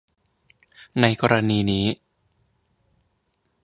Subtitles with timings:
[1.01, 1.85] ในกรณีนี้